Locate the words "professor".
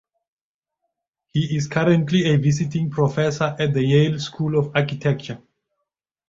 2.89-3.55